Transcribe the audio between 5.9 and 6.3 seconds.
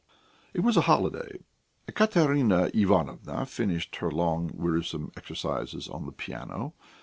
the